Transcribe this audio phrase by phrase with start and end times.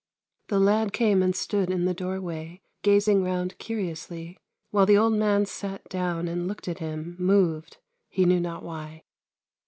[0.47, 4.39] The lad came and stood in the doorway, gazing round curiously,
[4.71, 7.77] while the old man sat down and looked at him, moved,
[8.09, 9.03] he knew not why.